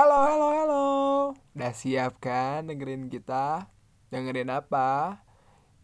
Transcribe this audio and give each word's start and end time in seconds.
Halo, 0.00 0.16
halo, 0.16 0.48
halo. 0.56 0.84
Udah 1.52 1.76
siap 1.76 2.24
kan 2.24 2.64
dengerin 2.64 3.12
kita? 3.12 3.68
Dengerin 4.08 4.48
apa? 4.48 5.20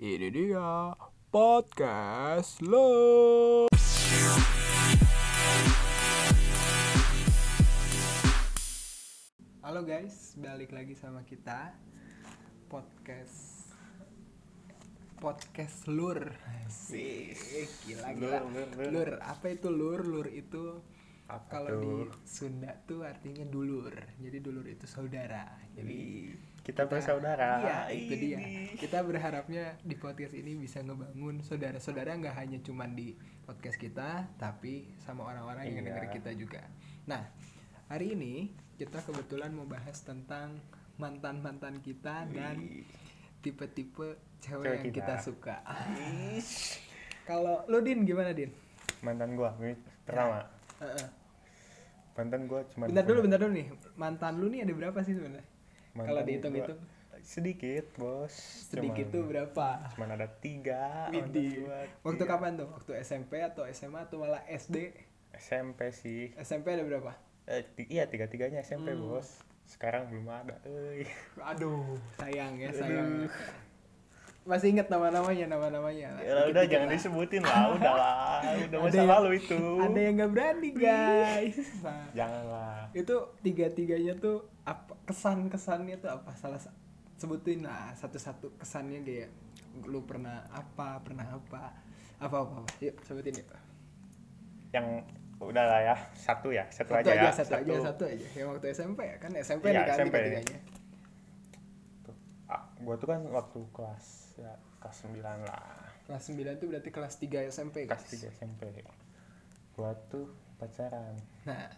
Ini 0.01 0.33
dia 0.33 0.97
podcast 1.29 2.65
lo. 2.65 3.69
Halo 9.61 9.85
guys, 9.85 10.33
balik 10.41 10.73
lagi 10.73 10.97
sama 10.97 11.21
kita 11.29 11.77
podcast 12.73 13.69
podcast 15.21 15.93
lur 15.93 16.33
sih 16.73 17.37
gila 17.85 18.17
gila 18.17 18.41
Lur, 18.41 18.45
lur, 18.49 18.69
lur. 18.81 18.89
lur 18.97 19.11
apa 19.21 19.53
itu 19.53 19.69
lur 19.69 20.01
lur 20.09 20.29
itu 20.33 20.81
Apa 21.27 21.59
kalau 21.59 21.83
di? 21.83 22.07
Sunda 22.23 22.71
tuh 22.87 23.03
artinya 23.03 23.43
dulur 23.45 23.91
jadi 24.17 24.39
dulur 24.39 24.63
itu 24.65 24.87
saudara 24.87 25.43
jadi 25.75 26.31
Kita 26.63 26.83
bersaudara. 26.85 27.63
iya 27.63 27.79
itu 27.91 28.15
dia 28.15 28.39
kita 28.75 28.99
berharapnya 29.03 29.79
di 29.83 29.95
podcast 29.95 30.35
ini 30.35 30.55
bisa 30.55 30.83
ngebangun 30.83 31.39
saudara-saudara 31.41 32.15
nggak 32.15 32.37
hanya 32.37 32.59
cuman 32.59 32.95
di 32.95 33.15
podcast 33.43 33.75
kita 33.77 34.27
tapi 34.35 34.91
sama 34.99 35.27
orang-orang 35.27 35.67
yang 35.67 35.83
Iya. 35.83 35.87
denger 35.95 36.05
kita 36.15 36.31
juga 36.35 36.63
nah 37.07 37.23
hari 37.87 38.15
ini 38.15 38.51
kita 38.77 38.99
kebetulan 39.03 39.51
mau 39.51 39.63
bahas 39.65 40.03
tentang 40.03 40.59
mantan 40.99 41.39
mantan 41.39 41.79
kita 41.79 42.27
dan 42.29 42.59
tipe-tipe 43.41 44.19
cewek 44.39 44.63
Cewek 44.63 44.67
yang 44.69 44.85
kita, 44.85 45.15
kita. 45.15 45.15
suka 45.23 45.57
kalau 47.23 47.63
lu 47.67 47.79
din 47.81 48.03
gimana 48.03 48.31
din 48.31 48.51
Mantan 48.97 49.37
gua, 49.37 49.53
pertama. 50.03 50.41
Heeh. 50.81 51.26
Mantan 52.17 52.41
gua 52.47 52.65
cuma 52.67 52.89
bentar 52.89 53.05
dulu 53.05 53.19
bentar 53.23 53.39
dulu 53.39 53.53
nih 53.53 53.67
mantan 53.95 54.33
lu 54.37 54.49
nih 54.49 54.65
ada 54.65 54.73
berapa 54.73 54.99
sih 55.01 55.13
sebenarnya 55.13 55.45
kalau 55.95 56.09
gua 56.15 56.25
dihitung-hitung 56.25 56.81
sedikit, 57.19 57.85
Bos. 57.97 58.31
sedikit 58.69 59.09
tuh 59.09 59.25
berapa 59.25 59.89
Cuman 59.93 60.11
ada 60.13 60.29
tiga. 60.31 61.09
gua. 61.11 61.81
Waktu 62.03 62.23
Tiga. 62.23 62.31
kapan 62.31 62.55
tuh? 62.55 62.69
Waktu 62.71 62.93
SMP 63.01 63.41
atau 63.41 63.65
SMA 63.67 64.01
atau 64.01 64.21
malah 64.21 64.45
SD? 64.47 64.93
SMP 65.35 65.91
sih. 65.91 66.31
SMP 66.37 66.71
ada 66.71 66.85
berapa? 66.85 67.17
Eh, 67.47 67.65
iya 67.89 68.07
tiga-tiganya 68.07 68.61
SMP, 68.61 68.93
Hmm. 68.93 69.03
Bos. 69.03 69.43
Sekarang 69.65 70.07
belum 70.07 70.29
ada. 70.29 70.61
euy. 70.63 71.03
Aduh, 71.41 71.99
sayang 72.15 72.55
ya, 72.57 72.71
sayang. 72.71 73.27
Masih 74.47 74.71
inget 74.71 74.87
nama-namanya, 74.87 75.47
nama-namanya. 75.49 76.09
Ya 76.17 76.47
udah 76.47 76.63
Dikit-dikit 76.63 76.71
jangan 76.71 76.87
lah. 76.87 76.95
disebutin 76.95 77.43
lah, 77.43 77.63
udah 77.75 77.93
lah. 77.93 78.39
Udah 78.67 78.79
masa 78.79 78.97
yang- 78.97 79.11
lalu 79.11 79.31
itu. 79.37 79.59
Ada 79.77 79.99
yang 80.01 80.15
nggak 80.17 80.31
berani, 80.31 80.71
guys. 80.73 81.59
Nah, 81.85 82.07
Janganlah. 82.15 82.79
itu 82.93 83.15
tiga-tiganya 83.43 84.15
tuh 84.17 84.37
apa 84.63 84.95
kesan-kesannya 85.05 85.99
tuh 85.99 86.11
apa? 86.13 86.31
Salah 86.33 86.57
sa- 86.57 86.71
sebutin 87.17 87.63
lah 87.63 87.91
satu-satu 87.93 88.55
kesannya 88.57 89.03
kayak 89.03 89.31
lu 89.83 90.05
pernah 90.05 90.47
apa, 90.49 91.01
pernah 91.01 91.27
apa, 91.27 91.75
apa 92.17 92.37
apa. 92.39 92.55
apa. 92.57 92.71
Yuk, 92.79 93.03
sebutin 93.03 93.35
yuk. 93.35 93.51
Yang 94.71 94.87
udah 95.37 95.65
lah 95.65 95.81
ya, 95.83 95.97
satu 96.15 96.49
ya, 96.49 96.65
satu, 96.71 96.95
Satu 96.95 97.03
aja, 97.03 97.11
aja, 97.13 97.23
ya. 97.25 97.33
satu, 97.35 97.53
aja, 97.57 97.75
satu 97.83 98.03
aja. 98.07 98.27
Yang 98.33 98.47
waktu 98.49 98.67
SMP 98.71 99.01
ya 99.05 99.17
kan 99.17 99.31
SMP 99.35 99.65
Iya, 99.67 99.75
nih 99.75 99.83
kan 99.83 99.97
SMP. 99.99 100.15
tiga-tiganya. 100.15 100.59
Tuh. 102.03 102.17
Ah, 102.47 102.63
gua 102.79 102.95
tuh 102.95 103.07
kan 103.07 103.21
waktu 103.27 103.59
kelas 103.71 104.07
ya 104.37 104.53
kelas 104.79 104.97
9 105.09 105.21
lah. 105.21 105.65
Kelas 106.07 106.23
9 106.31 106.57
itu 106.57 106.65
berarti 106.69 106.91
kelas 106.93 107.15
3 107.19 107.49
SMP 107.49 107.77
Kelas 107.85 108.05
guys. 108.05 108.23
3 108.23 108.33
SMP. 108.33 108.63
Gua 109.75 109.93
tuh 110.09 110.31
pacaran, 110.57 111.13
Nah, 111.45 111.69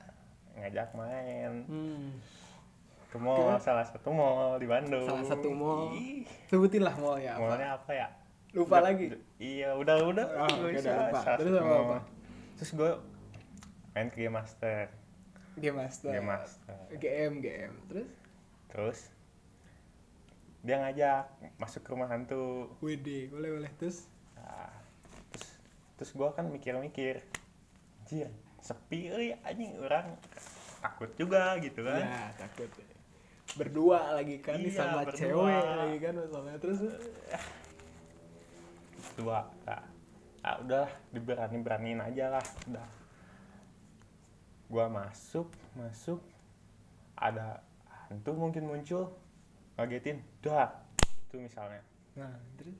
ngajak 0.55 0.95
main 0.95 1.67
hmm. 1.67 2.15
ke 3.09 3.19
mall, 3.19 3.59
salah 3.59 3.83
satu 3.83 4.11
mall 4.11 4.55
di 4.59 4.67
Bandung. 4.67 5.03
salah 5.03 5.27
satu 5.27 5.49
mall. 5.51 5.91
Ih, 5.95 6.23
Sebutin 6.47 6.87
lah 6.87 6.95
mallnya 6.95 7.35
apa. 7.35 7.47
Mallnya 7.49 7.69
apa 7.75 7.91
ya? 7.91 8.09
Lupa 8.55 8.79
Udah- 8.79 8.85
lagi. 8.87 9.07
Iya, 9.39 9.75
udah 9.75 9.97
udah. 10.07 10.27
Oh, 10.47 10.67
udah 10.67 10.95
lupa. 10.95 11.21
Terus 11.39 11.55
apa, 11.55 11.67
mall. 11.67 11.83
apa? 11.91 11.99
Terus 12.55 12.71
gua 12.75 12.93
main 13.95 14.09
ke 14.09 14.19
Game 14.23 14.35
Master. 14.35 14.87
Game 15.59 15.75
Master. 15.75 16.11
Game 16.15 16.29
Master. 16.31 16.79
GM, 16.95 17.33
GM. 17.43 17.73
Terus 17.91 18.09
Terus 18.69 18.99
dia 20.69 20.77
ngajak 20.85 21.25
masuk 21.57 21.81
ke 21.81 21.89
rumah 21.97 22.13
hantu. 22.13 22.69
WD, 22.85 23.33
boleh 23.33 23.51
boleh. 23.57 23.73
Terus 23.81 24.05
Nah, 24.37 24.71
terus 25.33 25.49
terus 25.97 26.11
gua 26.15 26.31
kan 26.31 26.47
mikir-mikir 26.47 27.25
anjir 28.01 28.29
sepi 28.63 29.11
euy 29.11 29.33
anjing 29.43 29.77
orang 29.83 30.15
takut 30.79 31.11
juga 31.19 31.59
gitu 31.59 31.83
kan 31.83 32.01
ya 32.05 32.23
takut. 32.39 32.71
Berdua 33.59 34.15
lagi 34.15 34.39
kan 34.39 34.57
Iya, 34.63 34.71
sama 34.73 35.03
berdua. 35.05 35.19
cewek 35.19 35.65
lagi 35.75 35.99
kan 35.99 36.15
sama 36.31 36.51
terus 36.57 36.79
dua 39.19 39.39
nah, 39.67 39.83
ah, 40.47 40.57
udah 40.63 40.87
diberani 41.11 41.59
beraniin 41.59 41.99
aja 41.99 42.39
lah 42.39 42.45
udah 42.71 42.87
gua 44.71 44.87
masuk 44.87 45.51
masuk 45.75 46.23
ada 47.19 47.59
hantu 48.07 48.31
mungkin 48.39 48.71
muncul 48.71 49.11
ngagetin 49.79 50.19
dah 50.43 50.67
itu 51.31 51.39
misalnya 51.39 51.79
nah 52.19 52.35
terus 52.59 52.75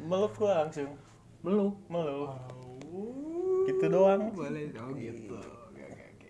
meluk 0.00 0.32
gua 0.34 0.64
langsung 0.64 0.96
meluk. 1.44 1.76
meluk 1.92 2.32
Oh. 2.88 3.68
Gitu 3.68 3.84
doang. 3.92 4.32
Boleh. 4.32 4.72
Oh 4.80 4.96
gitu. 4.96 5.36
Oke 5.36 5.82
oke 5.84 6.04
oke. 6.16 6.28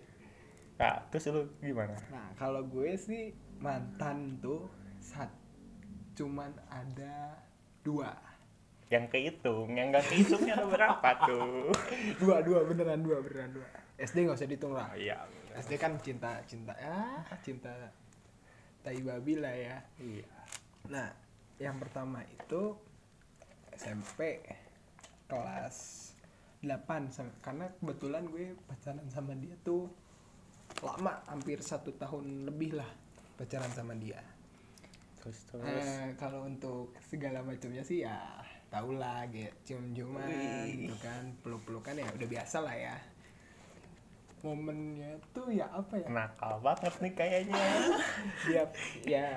nah 0.75 0.99
terus 1.07 1.31
lu 1.31 1.47
gimana 1.63 1.95
Nah, 2.11 2.27
kalau 2.35 2.67
gue 2.67 2.99
sih 2.99 3.31
mantan 3.63 4.35
tuh 4.43 4.67
saat 4.99 5.31
cuman 6.19 6.51
ada 6.67 7.39
dua. 7.79 8.11
yang 8.91 9.07
kehitung 9.07 9.71
yang 9.71 9.93
gak 9.95 10.03
kehitungnya 10.11 10.59
ada 10.59 10.67
berapa 10.67 11.09
tuh 11.23 11.71
Dua, 12.21 12.43
dua 12.43 12.67
beneran 12.67 12.99
dua, 12.99 13.23
beneran 13.23 13.55
dua. 13.55 13.67
SD 13.95 14.27
nggak 14.27 14.35
usah 14.35 14.49
dihitung 14.49 14.73
lah. 14.75 14.91
iya 14.99 15.23
SD 15.55 15.79
kan 15.79 15.95
cinta, 16.03 16.43
cinta 16.43 16.75
ya, 16.75 17.23
cinta 17.39 17.71
tai 18.81 18.99
babi 18.99 19.33
lah 19.35 19.51
ya. 19.51 19.77
iya 19.97 20.27
Nah, 20.87 21.11
yang 21.57 21.77
pertama 21.77 22.23
itu 22.23 22.73
SMP 23.71 24.41
kelas 25.25 25.77
8 26.59 26.75
sam- 27.09 27.35
karena 27.39 27.69
kebetulan 27.73 28.23
gue 28.25 28.51
pacaran 28.65 29.07
sama 29.07 29.31
dia 29.33 29.55
tuh 29.61 29.87
lama 30.79 31.19
hampir 31.25 31.59
satu 31.59 31.91
tahun 31.93 32.45
lebih 32.45 32.75
lah 32.75 32.89
pacaran 33.35 33.69
sama 33.69 33.95
dia. 33.95 34.19
terus 35.19 35.35
terus 35.45 35.67
Eh, 35.67 36.15
kalau 36.15 36.43
untuk 36.43 36.95
segala 37.01 37.43
macamnya 37.43 37.83
sih 37.83 38.01
ya 38.01 38.39
tau 38.67 38.93
lah 38.93 39.27
kayak 39.27 39.51
cium-ciuman 39.63 40.23
Wih. 40.23 40.87
gitu 40.87 40.95
kan 40.97 41.35
peluk-pelukan 41.41 41.97
ya 41.97 42.07
udah 42.09 42.27
biasa 42.29 42.57
lah 42.61 42.71
ya 42.71 42.95
momennya 44.41 45.19
tuh 45.35 45.51
ya 45.51 45.67
apa 45.71 45.99
ya? 45.99 46.07
Nakal 46.07 46.59
banget 46.63 46.93
nih 47.03 47.13
kayaknya. 47.15 47.63
Dia 48.47 48.63
ya 49.17 49.27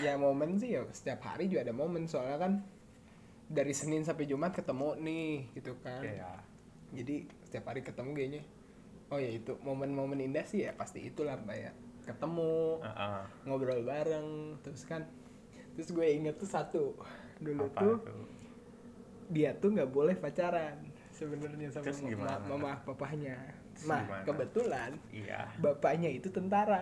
ya 0.00 0.12
momen 0.20 0.58
sih 0.60 0.76
ya 0.76 0.84
setiap 0.90 1.22
hari 1.26 1.48
juga 1.48 1.66
ada 1.66 1.74
momen. 1.74 2.06
Soalnya 2.06 2.38
kan 2.38 2.52
dari 3.46 3.74
Senin 3.76 4.02
sampai 4.02 4.26
Jumat 4.26 4.52
ketemu 4.52 4.98
nih 5.00 5.30
gitu 5.58 5.72
kan. 5.80 6.02
Iya. 6.02 6.32
Jadi 6.92 7.26
setiap 7.46 7.70
hari 7.70 7.80
ketemu 7.84 8.10
kayaknya. 8.14 8.42
Oh 9.12 9.20
ya 9.20 9.28
itu 9.28 9.52
momen-momen 9.60 10.24
indah 10.24 10.44
sih 10.48 10.64
ya 10.64 10.72
pasti 10.72 11.04
itulah 11.04 11.36
mbak 11.40 11.56
ya. 11.56 11.72
Ketemu 12.02 12.82
Heeh. 12.82 13.22
ngobrol 13.46 13.86
bareng 13.86 14.58
terus 14.64 14.82
kan 14.88 15.06
terus 15.72 15.88
gue 15.92 16.04
inget 16.04 16.36
tuh 16.36 16.48
satu 16.48 16.82
dulu 17.40 17.66
apa 17.72 17.80
tuh 17.80 17.96
tuh? 18.04 18.24
dia 19.32 19.56
tuh 19.56 19.72
nggak 19.72 19.90
boleh 19.90 20.14
pacaran 20.20 20.76
sebenarnya 21.12 21.68
sama 21.68 21.84
Terus 21.86 22.00
mama, 22.00 22.10
gimana? 22.10 22.34
mama 22.48 22.70
papahnya. 22.82 23.36
Nah 23.84 24.00
gimana? 24.02 24.24
kebetulan 24.24 24.90
iya. 25.12 25.40
bapaknya 25.60 26.08
itu 26.08 26.28
tentara. 26.28 26.80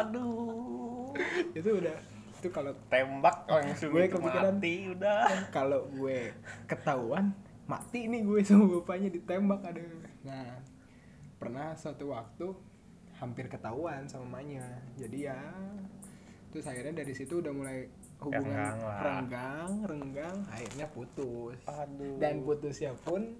Aduh 0.00 1.12
itu 1.52 1.70
udah 1.70 1.96
itu 2.36 2.48
kalau 2.52 2.72
tembak 2.92 3.48
langsung 3.48 3.88
Gue 3.88 4.04
kepikiran- 4.08 4.60
mati 4.60 4.74
udah. 4.92 5.24
kalau 5.48 5.88
gue 5.88 6.28
ketahuan 6.68 7.32
mati 7.64 8.06
nih 8.06 8.20
gue 8.20 8.44
sama 8.44 8.68
bapaknya 8.78 9.08
ditembak 9.10 9.64
ada 9.64 9.80
nah 10.22 10.60
pernah 11.40 11.72
suatu 11.72 12.12
waktu 12.12 12.52
hampir 13.16 13.48
ketahuan 13.48 14.04
sama 14.04 14.28
mamanya. 14.28 14.64
Jadi 14.96 15.24
ya 15.24 15.40
terus 16.52 16.68
akhirnya 16.68 17.00
dari 17.00 17.12
situ 17.12 17.40
udah 17.40 17.52
mulai 17.52 17.88
hubungan 18.20 18.76
Renggang 18.76 19.02
renggang 19.02 19.70
renggang 19.88 20.36
akhirnya 20.48 20.86
putus. 20.92 21.56
Aduh. 21.64 22.16
Dan 22.20 22.44
putusnya 22.44 22.92
pun 23.00 23.36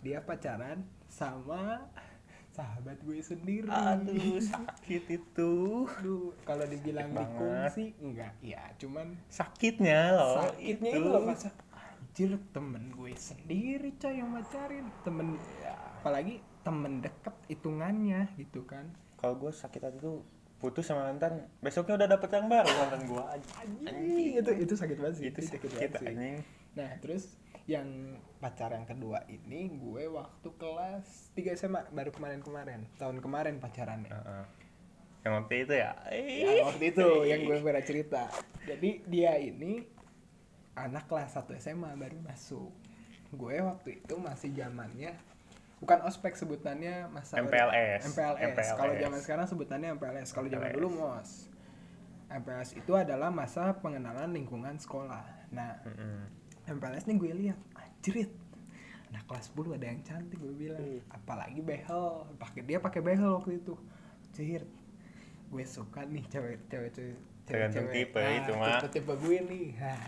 dia 0.00 0.18
pacaran 0.20 0.80
sama 1.06 1.84
sahabat 2.50 2.98
gue 3.00 3.20
sendiri. 3.20 3.70
Aduh 3.70 4.42
sakit 4.52 5.04
itu. 5.06 5.52
Aduh, 5.86 6.34
kalau 6.42 6.66
dibilang 6.66 7.10
Sakit 7.10 7.30
banget. 7.38 7.70
sih 7.72 7.88
enggak. 8.02 8.32
Ya 8.42 8.62
cuman 8.76 9.14
sakitnya 9.28 10.00
loh 10.12 10.34
sakitnya 10.50 10.92
itu. 10.98 11.06
loh 11.06 11.22
masa 11.22 11.48
anjir 11.70 12.34
temen 12.50 12.90
gue 12.90 13.12
sendiri 13.14 13.94
coy 13.96 14.14
yang 14.18 14.34
pacarin. 14.34 14.86
Temen 15.02 15.38
Ya. 15.62 15.76
apalagi 16.00 16.40
temen 16.60 17.00
deket 17.00 17.34
hitungannya 17.46 18.32
gitu 18.36 18.66
kan. 18.66 18.88
Kalau 19.16 19.36
gue 19.36 19.52
sakit 19.52 19.80
hati 19.80 19.98
tuh 20.00 20.24
putus 20.56 20.84
sama 20.84 21.08
mantan 21.08 21.48
besoknya 21.64 22.04
udah 22.04 22.08
dapet 22.10 22.36
yang 22.36 22.44
baru 22.44 22.68
mantan 22.68 23.08
gua 23.08 23.32
anjing 23.32 24.36
itu 24.36 24.50
itu 24.60 24.74
sakit 24.76 24.96
banget 25.00 25.14
sih. 25.16 25.24
Itu 25.32 25.38
sakit 25.40 25.56
sakit 25.56 25.72
banget 25.72 25.92
sih. 25.96 26.08
anjing. 26.12 26.36
Nah 26.76 26.90
terus 27.00 27.22
yang 27.70 28.18
pacar 28.42 28.74
yang 28.74 28.82
kedua 28.82 29.22
ini 29.30 29.70
gue 29.78 30.10
waktu 30.10 30.48
kelas 30.58 31.30
3 31.38 31.54
SMA 31.54 31.86
baru 31.94 32.10
kemarin-kemarin. 32.10 32.90
Tahun 32.98 33.22
kemarin 33.22 33.62
pacarannya. 33.62 34.10
Heeh. 34.10 34.44
yang 35.20 35.36
waktu 35.36 35.54
itu 35.68 35.74
ya? 35.76 35.92
Ya, 36.10 36.64
waktu 36.64 36.84
itu 36.96 37.06
yang 37.28 37.44
gue 37.46 37.60
pernah 37.60 37.84
cerita. 37.84 38.24
Jadi 38.64 39.04
dia 39.04 39.36
ini 39.38 39.84
anak 40.74 41.06
kelas 41.06 41.38
1 41.38 41.60
SMA 41.62 41.94
baru 41.94 42.18
masuk. 42.24 42.74
Gue 43.30 43.62
waktu 43.62 44.02
itu 44.02 44.14
masih 44.18 44.50
zamannya 44.56 45.14
bukan 45.78 46.02
ospek 46.08 46.34
sebutannya 46.34 47.06
masa 47.08 47.38
MPLS. 47.38 48.12
MPLS, 48.12 48.52
MPLS. 48.52 48.76
kalau 48.76 48.94
zaman 48.98 49.20
sekarang 49.22 49.46
sebutannya 49.48 49.88
MPLS 49.96 50.28
kalau 50.36 50.48
zaman 50.52 50.76
dulu 50.76 50.88
MOS 50.92 51.48
MPLS 52.30 52.70
itu 52.78 52.92
adalah 52.94 53.32
masa 53.32 53.74
pengenalan 53.80 54.30
lingkungan 54.30 54.78
sekolah. 54.78 55.24
Nah 55.50 55.82
Mm-mm. 55.82 56.39
MPLS 56.70 57.04
nih 57.10 57.16
gue 57.18 57.32
lihat 57.34 57.58
anjrit. 57.74 58.30
Anak 59.10 59.26
kelas 59.26 59.50
10 59.50 59.74
ada 59.74 59.86
yang 59.90 60.00
cantik 60.06 60.38
gue 60.38 60.54
bilang. 60.54 60.86
Ih. 60.86 61.02
apalagi 61.10 61.60
behel. 61.66 62.30
Pakai 62.38 62.62
dia 62.62 62.78
pakai 62.78 63.02
behel 63.02 63.42
waktu 63.42 63.58
itu. 63.58 63.74
Cihir 64.30 64.62
gue 65.50 65.64
suka 65.66 66.06
nih 66.06 66.22
cewek 66.30 66.70
cewek 66.70 66.90
cewek 66.94 67.18
Tergantung 67.42 67.90
tipe 67.90 68.22
itu, 68.22 68.52
Mak. 68.54 68.86
tipe, 68.86 69.02
tipe 69.02 69.12
gue 69.18 69.38
nih. 69.50 69.68
Hah. 69.82 70.02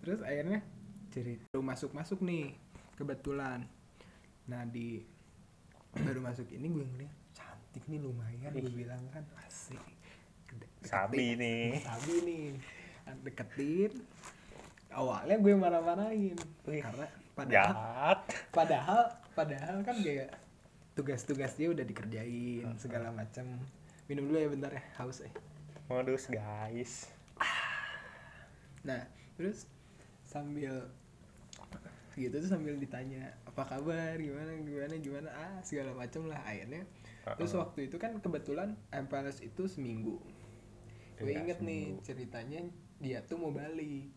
terus 0.00 0.24
akhirnya 0.24 0.64
cerita 1.12 1.44
baru 1.54 1.62
masuk 1.62 1.90
masuk 1.94 2.18
nih 2.26 2.58
kebetulan. 2.98 3.70
Nah 4.50 4.66
di 4.66 5.06
baru 5.94 6.18
masuk 6.26 6.50
ini 6.50 6.66
gue 6.66 6.82
ngeliat 6.82 7.14
cantik 7.30 7.86
nih 7.86 8.02
lumayan 8.02 8.50
gue 8.50 8.74
bilang 8.74 8.98
kan. 9.14 9.22
Asik. 9.46 9.78
Sabi 10.82 11.38
nih. 11.38 11.78
sabi 11.86 12.14
nih. 12.26 12.46
Deketin 13.22 13.94
awalnya 14.94 15.36
gue 15.38 15.54
marah-marahin. 15.54 16.38
Karena 16.66 17.06
padahal 17.34 18.16
padahal 18.52 19.02
padahal 19.32 19.76
kan 19.86 19.96
kayak 20.02 20.34
tugas-tugas 20.98 21.56
dia 21.56 21.70
udah 21.72 21.86
dikerjain 21.86 22.66
segala 22.76 23.14
macam 23.14 23.46
minum 24.10 24.26
dulu 24.26 24.38
ya 24.42 24.48
bentar 24.50 24.70
ya 24.74 24.82
haus 24.98 25.22
eh 25.22 25.32
modus 25.86 26.28
guys. 26.28 27.08
Nah 28.84 29.06
terus 29.38 29.64
sambil 30.26 30.90
gitu 32.18 32.36
tuh 32.36 32.50
sambil 32.50 32.76
ditanya 32.76 33.32
apa 33.48 33.64
kabar? 33.64 34.18
Gimana 34.18 34.52
gimana 34.60 34.94
gimana? 34.98 35.28
Ah 35.32 35.56
segala 35.64 35.94
macam 35.96 36.28
lah 36.28 36.42
akhirnya. 36.44 36.84
Terus 37.38 37.54
waktu 37.56 37.88
itu 37.88 37.96
kan 37.96 38.18
kebetulan 38.18 38.76
MPLS 38.92 39.40
itu 39.46 39.70
seminggu. 39.70 40.20
Gue 41.20 41.36
Iya, 41.36 41.44
inget 41.44 41.58
nih 41.60 42.00
ceritanya 42.00 42.64
dia 43.00 43.20
tuh 43.24 43.36
mau 43.40 43.52
balik 43.52 44.12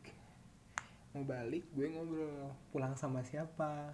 mau 1.13 1.24
balik 1.24 1.69
gue 1.77 1.94
ngobrol. 1.94 2.50
Pulang 2.74 2.98
sama 2.98 3.21
siapa? 3.21 3.94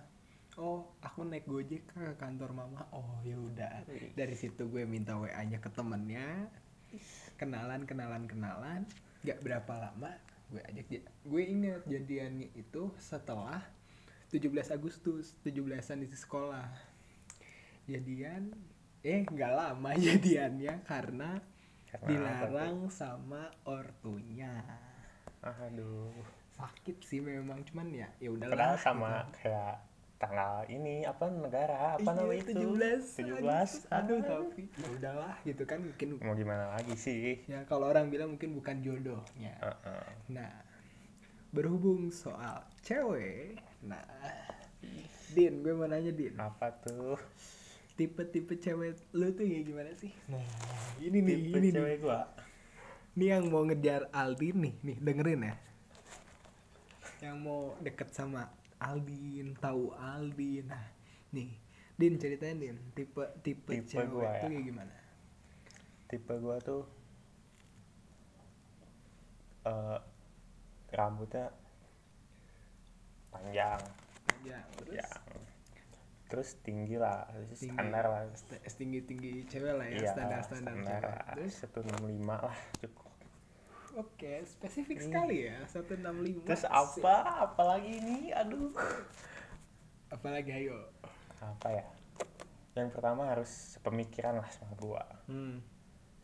Oh 0.56 0.96
aku 1.04 1.28
naik 1.28 1.46
gojek 1.46 1.92
ke 1.92 2.16
kantor 2.16 2.56
mama. 2.56 2.88
Oh 2.96 3.20
ya 3.28 3.36
udah. 3.36 3.84
Dari 4.16 4.36
situ 4.40 4.72
gue 4.72 4.88
minta 4.88 5.20
wa 5.20 5.28
nya 5.28 5.60
ke 5.60 5.68
temennya. 5.68 6.48
Kenalan 7.36 7.84
kenalan 7.84 8.24
kenalan. 8.24 8.88
Nggak 9.24 9.40
berapa 9.44 9.74
lama 9.78 10.12
gue 10.50 10.64
ajak 10.64 10.86
dia. 10.88 11.04
Gue 11.28 11.44
inget 11.46 11.84
jadiannya 11.86 12.56
itu 12.56 12.90
setelah 12.98 13.62
17 14.32 14.50
Agustus 14.72 15.36
17an 15.44 16.00
di 16.00 16.08
sekolah. 16.08 16.72
Jadian 17.84 18.56
eh 19.04 19.28
nggak 19.28 19.54
lama 19.54 19.92
jadiannya 20.08 20.88
karena 20.88 21.40
Karena 21.90 22.06
apa 22.06 22.08
dilarang 22.08 22.88
sama 22.88 23.52
ortunya. 23.68 24.64
Aduh 25.44 26.39
sakit 26.60 26.98
sih 27.00 27.24
memang 27.24 27.64
cuman 27.64 27.88
ya 27.96 28.08
ya 28.20 28.30
udahlah. 28.36 28.52
Padahal 28.52 28.78
sama 28.78 29.12
gitu. 29.32 29.48
kayak 29.48 29.76
tanggal 30.20 30.68
ini 30.68 31.08
apa 31.08 31.32
negara 31.32 31.96
apa 31.96 32.04
Iya, 32.04 32.12
namanya 32.20 32.42
itu? 32.44 32.52
17 32.52 33.40
17 33.40 33.96
aduh 33.96 34.20
tapi. 34.20 34.64
Ya 34.68 34.88
udahlah 34.92 35.36
gitu 35.48 35.64
kan 35.64 35.80
mungkin 35.80 36.08
mau 36.20 36.36
gimana 36.36 36.76
lagi 36.76 36.96
sih? 37.00 37.40
Ya 37.48 37.64
kalau 37.64 37.88
orang 37.88 38.12
bilang 38.12 38.36
mungkin 38.36 38.52
bukan 38.52 38.84
jodohnya. 38.84 39.56
Heeh. 39.64 40.04
nah 40.28 40.52
berhubung 41.50 42.12
soal 42.12 42.62
cewek 42.86 43.58
nah 43.82 44.04
Din 45.32 45.64
gue 45.64 45.72
mau 45.72 45.88
nanya 45.88 46.12
Din. 46.12 46.36
Apa 46.36 46.76
tuh? 46.84 47.16
Tipe-tipe 47.96 48.60
cewek 48.60 48.96
lu 49.16 49.32
tuh 49.32 49.48
kayak 49.48 49.64
gimana 49.64 49.92
sih? 49.96 50.12
Nah 50.28 50.44
ini 51.00 51.20
nih 51.24 51.36
tipe 51.48 51.58
ini 51.60 51.68
nih. 51.72 51.74
cewek 51.80 51.96
gua. 52.04 52.28
Ini 53.16 53.26
yang 53.36 53.44
mau 53.52 53.64
ngejar 53.68 54.08
Aldin 54.16 54.56
nih, 54.64 54.74
nih 54.84 54.98
dengerin 55.00 55.42
ya. 55.44 55.54
Yang 57.20 57.38
mau 57.40 57.76
deket 57.80 58.10
sama 58.12 58.48
Aldin, 58.80 59.52
tahu 59.60 59.92
Aldin. 59.94 60.68
Nah, 60.68 60.86
nih, 61.32 61.52
Din 62.00 62.16
ceritain 62.16 62.56
Din, 62.56 62.80
tipe 62.96 63.20
tipe, 63.44 63.76
Tipe 63.76 63.84
cewek 63.86 64.08
gua 64.08 64.24
itu 64.24 64.48
ya. 64.48 64.48
kayak 64.48 64.64
gimana? 64.66 64.94
tipe 66.10 66.34
gua 66.42 66.58
tuh 66.58 66.88
eh 69.62 70.00
rambutnya 70.90 71.54
panjang 73.30 73.78
Ya, 74.42 74.64
terus 74.74 74.96
ya 74.96 75.08
terus 76.30 76.50
tinggi 76.64 76.96
lah 76.96 77.28
Tinggi. 77.52 77.74
standar 77.76 78.06
lah 78.08 78.22
tinggi 78.74 79.00
tinggi 79.04 79.32
cewek 79.46 79.74
lah 79.76 79.86
ya, 79.86 79.98
iya 80.00 80.10
standar 80.16 80.40
standar 80.46 80.74
standar 80.74 81.02
lah 81.04 81.26
Terus, 81.36 81.54
satu 81.62 81.80
enam 81.86 82.02
lima 82.08 82.38
lah 82.42 82.58
cukup 82.80 83.09
oke, 83.96 84.34
spesifik 84.46 85.02
sekali 85.02 85.50
ya, 85.50 85.58
165. 85.68 86.46
terus 86.46 86.66
apa? 86.66 87.46
Apalagi 87.50 88.02
ini? 88.02 88.30
Aduh. 88.34 88.70
Apalagi 90.10 90.52
ayo. 90.66 90.90
apa 91.40 91.72
ya? 91.72 91.86
Yang 92.76 92.90
pertama 93.00 93.32
harus 93.32 93.48
sepemikiran 93.80 94.44
lah 94.44 94.50
sama 94.52 94.76
gua. 94.76 95.04
Hmm, 95.32 95.64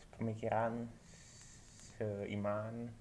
sepemikiran 0.04 0.92
seiman. 1.96 2.92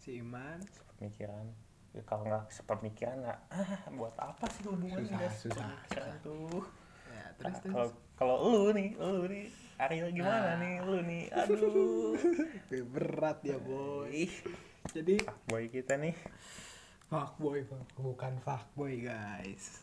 Si 0.00 0.18
Iman 0.18 0.58
sepemikiran. 0.64 1.46
Ya, 1.90 2.02
kalau 2.06 2.22
nggak 2.26 2.54
sepemikiran 2.54 3.18
nggak 3.26 3.40
ah 3.50 3.82
buat 3.98 4.14
apa 4.18 4.46
sih 4.54 4.62
hubungan 4.66 5.02
Susah, 5.02 5.16
nggak 5.18 5.32
susah, 5.34 5.70
sepemikiran 5.86 6.14
tuh. 6.22 6.62
Ya, 7.10 7.24
terus 7.34 7.50
Nah, 7.50 7.60
terus. 7.60 7.72
kalau 7.74 7.88
kalau 8.14 8.36
lu 8.46 8.62
nih 8.74 8.88
lu 8.94 9.26
nih 9.26 9.46
Ariel 9.80 10.12
gimana 10.12 10.54
Ah. 10.54 10.56
nih? 10.56 10.74
Lu 10.80 10.98
nih 11.00 11.24
aduh. 11.30 12.12
Berat 12.92 13.40
ya, 13.42 13.56
boy. 13.56 14.28
Jadi 14.90 15.16
boy 15.44 15.64
kita 15.66 15.96
nih. 15.96 16.14
Fuck- 17.06 17.40
bukan 17.96 18.38
fuckboy 18.38 19.02
guys. 19.02 19.82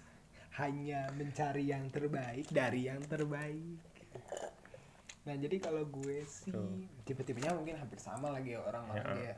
Hanya 0.55 1.09
mencari 1.11 1.67
yang 1.67 1.85
terbaik 1.87 2.47
dari 2.49 2.85
yang 2.85 3.01
terbaik. 3.01 3.77
Nah 5.23 5.35
jadi 5.35 5.57
kalau 5.57 5.83
gue 5.83 6.23
sih. 6.23 6.53
Tipe-tipenya 7.03 7.51
mungkin 7.51 7.75
hampir 7.75 7.97
sama 7.97 8.29
lagi 8.29 8.53
ya 8.53 8.61
orang-orang 8.61 9.05
Ya. 9.05 9.13
dia. 9.13 9.35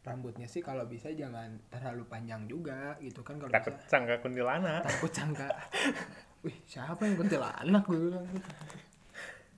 Rambutnya 0.00 0.44
sih 0.44 0.60
kalau 0.60 0.84
bisa 0.84 1.08
jangan 1.10 1.60
terlalu 1.68 2.04
panjang 2.04 2.44
juga 2.44 2.96
gitu 2.98 3.20
kan 3.20 3.36
kalau 3.36 3.48
takut 3.50 3.74
bisa. 3.80 4.16
Kuntilanak. 4.18 4.80
Takut 4.82 5.12
sangka 5.12 5.48
Wih 6.40 6.56
siapa 6.64 7.04
yang 7.04 7.16
kuntilanak 7.16 7.84
gue 7.84 7.98
bilang 8.02 8.24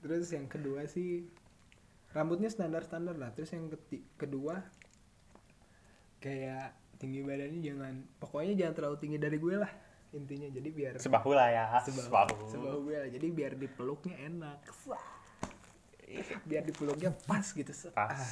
Terus 0.03 0.27
yang 0.35 0.51
kedua 0.51 0.83
sih 0.85 1.23
Rambutnya 2.13 2.51
standar-standar 2.51 3.15
lah. 3.15 3.31
Terus 3.31 3.55
yang 3.55 3.71
keti- 3.71 4.05
kedua 4.19 4.59
Kayak 6.19 6.75
tinggi 6.99 7.23
badannya 7.23 7.59
jangan 7.63 7.93
Pokoknya 8.19 8.53
jangan 8.59 8.73
terlalu 8.75 8.97
tinggi 8.99 9.17
dari 9.17 9.39
gue 9.39 9.55
lah 9.55 9.71
Intinya. 10.13 10.45
Jadi 10.45 10.69
biar 10.69 10.93
sebahu 11.01 11.33
lah 11.33 11.49
ya. 11.49 11.65
Sebahu, 11.81 12.05
sebahu, 12.05 12.35
sebahu 12.45 12.79
gue 12.85 12.97
lah. 13.01 13.09
Jadi 13.09 13.27
biar 13.33 13.57
dipeluknya 13.57 14.15
enak. 14.29 14.61
Biar 16.45 16.61
dipeluknya 16.69 17.09
pas 17.25 17.41
gitu. 17.49 17.73
Set. 17.73 17.97
pas. 17.97 18.13
Ah. 18.13 18.29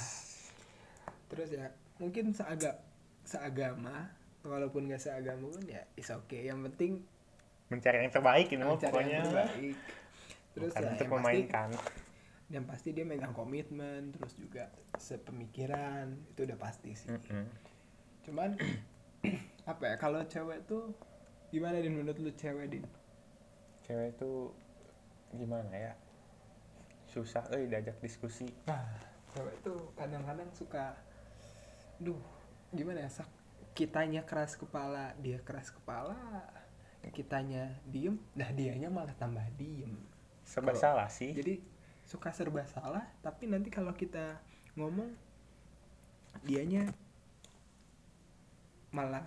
Terus 1.34 1.50
ya 1.50 1.74
mungkin 1.98 2.38
seagak 2.38 2.86
seagama 3.26 4.14
Walaupun 4.42 4.90
gak 4.90 5.02
seagama 5.06 5.54
pun 5.54 5.66
ya 5.70 5.86
is 5.94 6.10
okay. 6.10 6.50
Yang 6.50 6.74
penting 6.74 6.92
mencari 7.70 8.04
yang 8.04 8.12
terbaik 8.12 8.48
ini 8.52 8.62
mah 8.66 8.76
mencari 8.76 8.90
yang 8.90 8.92
pokoknya. 8.92 9.20
terbaik. 9.22 9.78
Terus 10.52 10.72
bukan 10.76 10.84
ya, 10.84 10.90
untuk 10.92 11.06
yang 11.08 11.12
pasti, 11.12 11.24
memainkan 11.24 11.70
yang 12.52 12.66
pasti 12.68 12.90
dia 12.92 13.06
megang 13.08 13.32
komitmen, 13.32 14.12
terus 14.12 14.36
juga 14.36 14.68
sepemikiran, 15.00 16.12
itu 16.36 16.44
udah 16.44 16.60
pasti 16.60 16.92
sih. 16.92 17.08
Mm-mm. 17.08 17.48
Cuman 18.28 18.60
apa 19.72 19.84
ya 19.88 19.96
kalau 19.96 20.20
cewek 20.28 20.68
tuh 20.68 20.92
gimana 21.52 21.80
din 21.80 21.96
menurut 21.96 22.20
lu 22.20 22.32
cewek 22.36 22.68
din? 22.68 22.84
cewek 23.92 24.16
itu 24.16 24.32
gimana 25.36 25.74
ya 25.76 25.94
susah 27.12 27.44
eh 27.52 27.68
diajak 27.68 28.00
diskusi 28.00 28.48
Nah, 28.72 28.88
cewek 29.36 29.60
tuh 29.60 29.92
kadang-kadang 30.00 30.48
suka, 30.56 30.96
duh 32.00 32.20
gimana 32.72 33.04
ya 33.04 33.12
sak 33.12 33.28
kitanya 33.76 34.24
keras 34.24 34.56
kepala, 34.56 35.12
dia 35.20 35.40
keras 35.44 35.72
kepala, 35.76 36.16
kitanya 37.12 37.80
diem, 37.88 38.20
nah 38.36 38.52
dianya 38.52 38.92
malah 38.92 39.16
tambah 39.16 39.44
diem. 39.56 39.96
Serba 40.44 40.72
Kalau- 40.72 40.84
salah 40.84 41.08
sih. 41.08 41.32
Jadi 41.32 41.62
suka 42.04 42.34
serba 42.34 42.66
salah 42.68 43.06
tapi 43.22 43.48
nanti 43.48 43.70
kalau 43.70 43.94
kita 43.94 44.42
ngomong 44.76 45.12
dianya 46.44 46.88
malah 48.92 49.24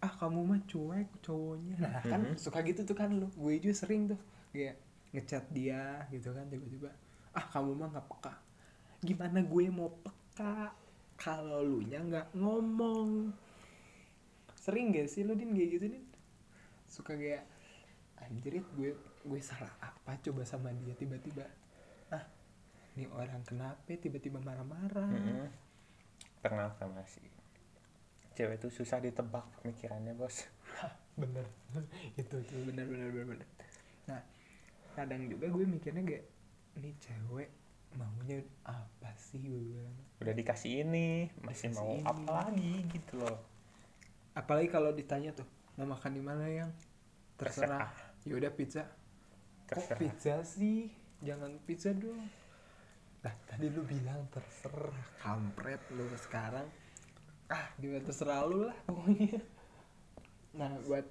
ah 0.00 0.12
kamu 0.12 0.40
mah 0.44 0.60
cuek 0.68 1.08
cowoknya. 1.24 1.76
Nah 1.80 2.02
kan 2.04 2.20
Mhm. 2.20 2.36
suka 2.36 2.60
gitu 2.62 2.84
tuh 2.84 2.92
kan 2.94 3.08
lu. 3.10 3.28
Gue 3.32 3.56
juga 3.58 3.74
sering 3.74 4.12
tuh 4.12 4.20
kayak 4.52 4.76
ngechat 5.16 5.44
dia 5.50 6.04
gitu 6.12 6.36
kan 6.36 6.44
tiba-tiba 6.46 6.92
ah 7.32 7.46
kamu 7.48 7.72
mah 7.74 7.88
nggak 7.92 8.06
peka. 8.12 8.34
Gimana 9.00 9.40
gue 9.40 9.64
mau 9.72 9.88
peka 10.04 10.76
kalau 11.16 11.64
lu 11.64 11.80
nya 11.82 12.04
nggak 12.04 12.36
ngomong? 12.36 13.32
Sering 14.56 14.90
gak 14.90 15.06
sih 15.06 15.22
lu 15.22 15.32
din 15.32 15.54
kayak 15.54 15.70
gitu 15.78 15.86
din? 15.88 16.04
Suka 16.90 17.14
kayak 17.14 17.46
anjrit 18.18 18.66
gue 18.74 18.92
gue 19.26 19.40
salah 19.42 19.70
apa 19.82 20.14
coba 20.22 20.46
sama 20.46 20.70
dia 20.72 20.94
tiba-tiba 20.94 21.42
ah 22.08 22.22
ini 22.94 23.10
orang 23.10 23.42
kenapa 23.42 23.92
tiba-tiba 23.92 24.38
marah-marah? 24.40 25.10
Mm-mm. 25.10 25.50
pernah 26.40 26.70
pernah 26.72 27.02
sih. 27.04 27.26
Cewek 28.32 28.56
itu 28.56 28.68
susah 28.70 29.02
ditebak 29.02 29.42
pemikirannya 29.60 30.14
bos. 30.14 30.44
Bener. 31.16 31.44
Itu 32.20 32.36
tuh 32.44 32.60
bener 32.68 32.84
bener 32.84 33.08
bener 33.10 33.26
bener. 33.36 33.48
Nah 34.06 34.20
kadang 34.92 35.26
juga 35.26 35.48
gue 35.48 35.64
mikirnya 35.64 36.04
kayak 36.04 36.24
ini 36.76 36.92
cewek 37.00 37.48
maunya 37.96 38.44
apa 38.62 39.10
sih? 39.16 39.40
Gue 39.40 39.60
bilang. 39.74 39.96
Udah 40.20 40.32
dikasih 40.32 40.84
ini 40.84 41.32
masih 41.40 41.72
Dikasih 41.72 41.80
mau 41.80 41.90
ini. 41.96 42.04
apa 42.04 42.30
lagi 42.44 42.72
gitu 42.92 43.14
loh. 43.18 43.40
Apalagi 44.36 44.68
kalau 44.68 44.92
ditanya 44.92 45.32
tuh 45.32 45.48
mau 45.76 45.88
makan 45.90 46.12
di 46.12 46.22
mana 46.22 46.44
yang? 46.46 46.70
Terserah. 47.36 47.92
Ya 48.24 48.36
udah 48.36 48.52
pizza 48.52 48.84
kok 49.66 49.98
pizza 49.98 50.42
sih? 50.46 50.90
Jangan 51.22 51.58
pizza 51.66 51.90
dong. 51.90 52.28
Nah 53.26 53.34
tadi 53.50 53.66
lu 53.66 53.82
bilang 53.82 54.30
terserah 54.30 55.02
kampret 55.18 55.82
lu 55.90 56.06
sekarang. 56.14 56.66
Ah 57.50 57.74
gimana 57.78 58.06
terserah 58.06 58.46
lu 58.46 58.70
lah 58.70 58.78
pokoknya. 58.86 59.42
Nah 60.54 60.70
buat 60.86 61.06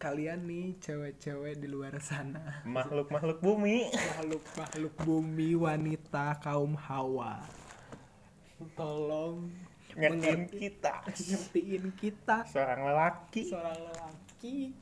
kalian 0.00 0.48
nih 0.48 0.80
cewek-cewek 0.82 1.62
di 1.62 1.68
luar 1.70 1.94
sana. 2.02 2.64
Makhluk 2.66 3.12
makhluk 3.12 3.38
bumi. 3.38 3.92
Makhluk 3.92 4.44
makhluk 4.58 4.94
bumi 5.04 5.54
wanita 5.54 6.40
kaum 6.42 6.74
hawa. 6.74 7.44
Tolong 8.74 9.52
ngertiin 9.94 10.48
kita. 10.48 11.06
ngertiin 11.06 11.84
kita. 11.94 12.48
Seorang 12.48 12.80
lelaki. 12.88 13.42
Seorang 13.52 13.78
lelaki 13.78 14.72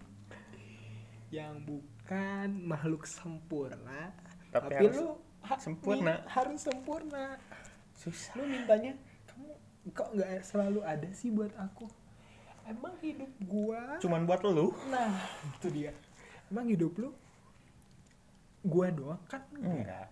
yang 1.35 1.63
bukan 2.11 2.51
makhluk 2.67 3.07
sempurna 3.07 4.11
Tapi 4.51 4.67
tapi, 4.67 4.83
harus 4.83 4.99
lu 4.99 5.15
ha- 5.47 5.63
sempurna. 5.63 6.15
harus 6.27 6.59
sempurna. 6.59 7.39
Susah. 7.95 8.35
Lu 8.35 8.51
mintanya 8.51 8.99
kamu 9.31 9.55
kok 9.95 10.11
nggak 10.11 10.43
selalu 10.43 10.83
ada 10.83 11.07
sih 11.15 11.31
buat 11.31 11.55
aku? 11.55 11.87
Emang 12.67 12.99
hidup 12.99 13.31
gua 13.47 13.95
cuman 14.03 14.27
buat 14.27 14.43
lu? 14.43 14.75
Nah 14.91 15.23
itu 15.55 15.71
dia. 15.71 15.95
Emang 16.51 16.67
hidup 16.67 16.99
lu 16.99 17.15
gua 18.67 18.91
doang 18.91 19.23
kan? 19.31 19.47
Enggak. 19.55 20.11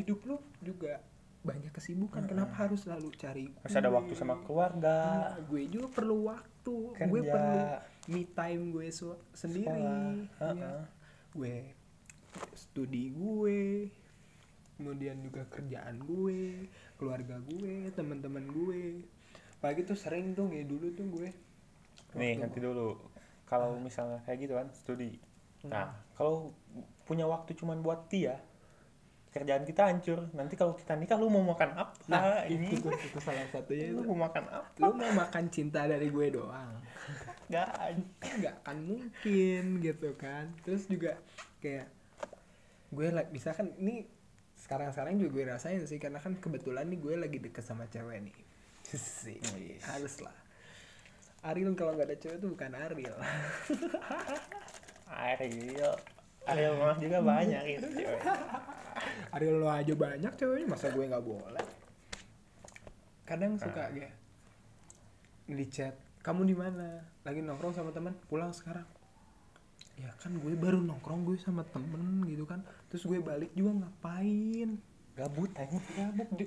Hidup 0.00 0.24
lu 0.24 0.40
juga 0.64 0.96
banyak 1.44 1.68
kesibukan. 1.70 2.24
Kenapa 2.24 2.56
harus 2.64 2.88
selalu 2.88 3.12
cari 3.20 3.52
harus 3.52 3.76
ada 3.76 3.92
gue? 3.92 3.96
waktu 4.00 4.12
sama 4.16 4.40
keluarga. 4.48 4.96
Nah, 5.28 5.44
gue 5.44 5.68
juga 5.68 5.92
perlu 5.92 6.24
waktu. 6.24 6.76
Gue 7.04 7.20
Kerja. 7.20 7.32
perlu 7.36 7.60
me 8.08 8.22
time 8.26 8.62
gue 8.72 8.88
so- 8.88 9.20
sendiri. 9.36 9.68
Sekolah, 9.68 10.56
ya. 10.56 10.72
Gue 11.36 11.74
studi 12.54 13.10
gue 13.12 13.88
kemudian 14.78 15.18
juga 15.18 15.42
kerjaan 15.50 15.98
gue 15.98 16.70
keluarga 16.94 17.34
gue 17.50 17.90
teman-teman 17.92 18.46
gue. 18.46 19.02
Apalagi 19.58 19.82
tuh 19.82 19.98
sering 19.98 20.38
tuh 20.38 20.46
kayak 20.46 20.70
dulu 20.70 20.86
tuh 20.94 21.06
gue. 21.18 21.28
Nih 22.14 22.38
waktu- 22.38 22.42
nanti 22.46 22.58
dulu. 22.62 22.94
Kalau 23.42 23.74
misalnya 23.82 24.22
kayak 24.22 24.38
gitu 24.46 24.54
kan 24.54 24.68
studi. 24.70 25.18
Hmm. 25.58 25.74
nah 25.74 25.90
kalau 26.14 26.54
punya 27.02 27.26
waktu 27.26 27.58
cuman 27.58 27.82
buat 27.82 28.06
dia 28.06 28.38
kerjaan 29.34 29.66
kita 29.66 29.90
hancur. 29.90 30.30
Nanti 30.30 30.54
kalau 30.54 30.78
kita 30.78 30.94
nikah 30.94 31.18
lu 31.18 31.26
mau 31.26 31.42
makan 31.42 31.74
apa 31.74 31.94
nah 32.06 32.46
ini? 32.46 32.70
itu 32.70 32.86
itu 32.86 33.18
salah 33.18 33.42
satunya 33.50 33.90
lu 33.90 34.06
itu. 34.06 34.14
mau 34.14 34.30
makan 34.30 34.44
apa? 34.46 34.78
Lu 34.78 34.94
mau 34.94 35.10
makan 35.26 35.44
cinta 35.50 35.90
dari 35.90 36.06
gue 36.06 36.26
doang 36.30 36.78
enggak 37.48 37.68
nggak 38.20 38.54
akan 38.62 38.78
mungkin 38.84 39.62
gitu 39.80 40.08
kan 40.14 40.52
terus 40.60 40.84
juga 40.84 41.16
kayak 41.58 41.88
gue 42.88 43.08
like 43.08 43.32
misalkan 43.32 43.72
ini 43.76 44.04
sekarang 44.54 44.92
sekarang 44.92 45.16
juga 45.16 45.30
gue 45.32 45.44
rasain 45.48 45.80
sih 45.82 45.96
karena 45.96 46.18
kan 46.18 46.36
kebetulan 46.36 46.84
nih 46.86 46.98
gue 46.98 47.14
lagi 47.16 47.38
deket 47.38 47.64
sama 47.64 47.84
cewek 47.86 48.20
nih 48.20 48.36
sih 48.84 49.36
Yes. 49.56 49.84
harus 49.84 50.14
lah 50.20 50.36
Ariel 51.44 51.72
kalau 51.72 51.92
nggak 51.92 52.08
ada 52.08 52.16
cewek 52.16 52.36
tuh 52.38 52.50
bukan 52.50 52.72
Ariel 52.74 53.16
Ariel 55.32 55.94
Ariel 56.44 56.74
mah 56.76 56.96
juga 56.96 57.18
banyak 57.20 57.62
gitu 57.70 57.86
cewek. 58.00 58.20
Ariel 59.30 59.56
lo 59.56 59.68
aja 59.68 59.92
banyak 59.92 60.32
ceweknya 60.34 60.66
masa 60.66 60.88
gue 60.88 61.04
nggak 61.04 61.24
boleh 61.24 61.66
kadang 63.24 63.60
suka 63.60 63.84
Ah. 63.84 63.92
kayak 63.92 64.12
di 65.48 65.66
chat 65.68 65.92
kamu 66.28 66.44
di 66.44 66.52
mana? 66.52 67.00
Lagi 67.24 67.40
nongkrong 67.40 67.72
sama 67.72 67.88
teman 67.88 68.12
pulang 68.28 68.52
sekarang. 68.52 68.84
Ya 69.96 70.12
kan 70.20 70.36
gue 70.36 70.52
baru 70.60 70.84
nongkrong 70.84 71.24
gue 71.24 71.40
sama 71.40 71.64
temen 71.72 72.20
gitu 72.28 72.44
kan. 72.44 72.60
Terus 72.92 73.08
gue 73.08 73.16
balik 73.24 73.48
juga 73.56 73.80
ngapain? 73.80 74.76
Gabut 75.16 75.48
aja 75.56 75.80
gabut. 75.96 76.28
Di, 76.36 76.44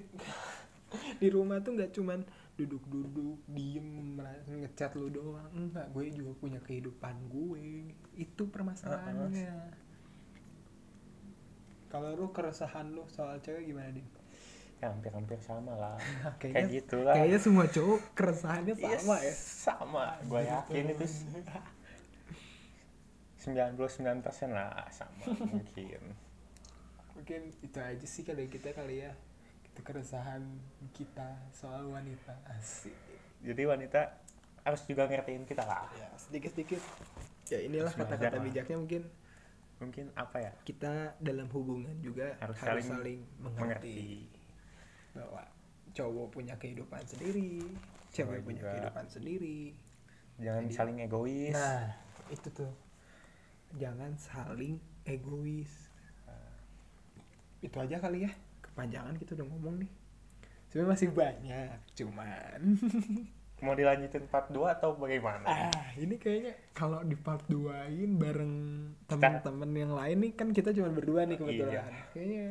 di 1.18 1.28
rumah 1.34 1.58
tuh 1.66 1.74
nggak 1.74 1.98
cuman 1.98 2.22
duduk-duduk 2.62 3.42
diem 3.50 4.22
ngechat 4.46 4.94
lu 4.94 5.10
doang. 5.10 5.50
Enggak 5.58 5.90
gue 5.90 6.14
juga 6.14 6.38
punya 6.38 6.62
kehidupan 6.62 7.18
gue. 7.34 7.90
Itu 8.22 8.54
permasalahannya. 8.54 9.82
Kalau 11.90 12.14
lu 12.14 12.30
keresahan 12.30 12.94
lu 12.94 13.10
soal 13.10 13.42
cewek 13.42 13.66
gimana 13.66 13.90
din 13.98 14.06
ya 14.82 14.90
hampir-hampir 14.90 15.38
sama 15.40 15.74
lah. 15.74 15.96
Kayaknya- 16.42 16.54
kayak 16.58 16.68
gitu 16.74 16.98
lah 17.00 17.14
kayaknya 17.14 17.40
semua 17.40 17.66
cowok 17.68 18.00
keresahannya 18.12 18.74
Iya, 18.74 18.98
sama 18.98 19.16
ya. 19.20 19.34
sama 19.38 20.04
gue 20.24 20.42
yakin 20.44 20.84
itu 20.92 21.06
s- 21.06 21.26
99% 23.40 23.78
lah 24.50 24.86
sama 24.90 25.26
mungkin. 25.54 26.02
Mungkin 27.14 27.42
itu 27.60 27.78
aja 27.78 28.06
sih 28.06 28.22
kali 28.22 28.46
kita 28.48 28.72
kali 28.72 29.02
ya. 29.02 29.14
Itu 29.66 29.82
keresahan 29.82 30.42
kita 30.94 31.50
soal 31.52 31.86
wanita. 31.88 32.38
Asik. 32.52 32.94
Jadi 33.42 33.62
wanita 33.64 34.18
harus 34.62 34.82
juga 34.86 35.06
ngertiin 35.06 35.46
kita 35.46 35.62
lah. 35.62 35.90
Ya 35.92 36.10
sedikit 36.20 36.54
sedikit 36.54 36.82
ya 37.50 37.58
inilah 37.60 37.90
kata-kata 37.92 38.38
bijaknya 38.40 38.78
mungkin. 38.78 39.04
Mungkin 39.78 40.14
apa 40.14 40.38
ya? 40.40 40.52
Kita 40.62 41.18
dalam 41.18 41.50
hubungan 41.50 41.98
juga 42.00 42.38
Harus 42.38 42.54
harus, 42.60 42.86
saling 42.86 42.88
saling, 42.88 43.20
mengerti, 43.42 43.58
mengerti 43.58 44.00
bahwa 45.12 45.44
cowok 45.92 46.28
punya 46.32 46.56
kehidupan 46.56 47.04
sendiri 47.04 47.64
cewek 48.10 48.44
punya 48.44 48.60
juga. 48.60 48.72
kehidupan 48.76 49.06
sendiri. 49.08 49.60
Jangan 50.38 50.64
Jadi- 50.66 50.76
saling 50.76 50.98
egois. 51.00 51.54
nah 51.54 51.84
itu 52.28 52.48
tuh. 52.50 52.72
Jangan 53.74 54.12
saling 54.16 54.76
egois. 55.04 55.72
Itu 57.62 57.78
aja 57.78 57.98
kali 57.98 58.26
ya 58.26 58.32
kepanjangan 58.62 59.16
kita 59.16 59.38
udah 59.38 59.48
ngomong 59.48 59.76
nih. 59.80 59.92
Sebenarnya 60.68 60.92
masih 60.92 61.10
banyak 61.12 61.78
cuman 61.94 62.60
mau 63.64 63.78
dilanjutin 63.78 64.26
part 64.26 64.50
2 64.50 64.58
atau 64.74 64.98
bagaimana? 64.98 65.46
Ah 65.46 65.88
ini 65.94 66.18
kayaknya 66.18 66.58
kalau 66.74 67.06
di 67.06 67.14
part 67.14 67.46
2in 67.46 68.18
bareng 68.18 68.54
teman-teman 69.06 69.70
yang 69.72 69.94
lain 69.94 70.18
nih 70.20 70.32
kan 70.34 70.50
kita 70.50 70.74
cuma 70.74 70.90
berdua 70.90 71.30
nih 71.30 71.38
kebetulan. 71.38 71.86
Iya. 71.86 72.02
kayaknya 72.12 72.44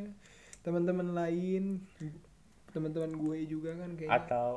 teman-teman 0.61 1.11
lain 1.11 1.83
teman-teman 2.71 3.11
gue 3.15 3.37
juga 3.45 3.75
kan 3.77 3.93
kayaknya. 3.95 4.17
Atau 4.25 4.47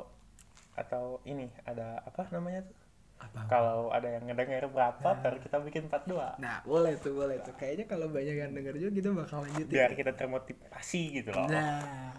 atau 0.75 1.23
ini 1.23 1.47
ada 1.63 2.03
apa 2.03 2.27
namanya 2.35 2.67
tuh? 2.67 2.77
Apa 3.15 3.47
kalau 3.47 3.95
ada 3.95 4.11
yang 4.11 4.27
ngedenger 4.27 4.67
berapa 4.67 5.07
baru 5.23 5.39
kita 5.39 5.63
bikin 5.63 5.87
part 5.87 6.03
2 6.03 6.35
nah 6.35 6.59
boleh 6.67 6.99
tuh 6.99 7.15
boleh 7.15 7.39
tuh. 7.39 7.55
Kayaknya 7.55 7.85
kalau 7.87 8.11
banyak 8.11 8.35
yang 8.35 8.51
denger 8.51 8.75
juga 8.75 8.91
kita 8.91 9.09
bakal 9.15 9.37
lanjutin. 9.47 9.71
Biar 9.71 9.91
kita 9.95 10.11
termotivasi 10.11 11.01
gitu 11.23 11.31
loh. 11.31 11.47
Nah, 11.47 12.11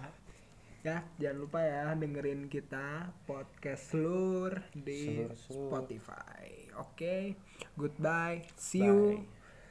ya 0.80 1.04
jangan 1.20 1.36
lupa 1.36 1.60
ya 1.60 1.92
dengerin 1.92 2.48
kita 2.48 3.12
podcast 3.28 3.92
Slur 3.92 4.56
di 4.72 5.20
Slur-slur. 5.28 5.68
Spotify. 5.68 6.46
Oke, 6.80 7.36
goodbye, 7.76 8.40
see 8.56 8.80
you 8.80 9.20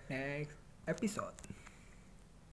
Bye. 0.06 0.14
next 0.14 0.54
episode. 0.86 1.55